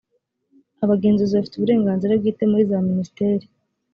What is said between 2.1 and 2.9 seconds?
bwite muri za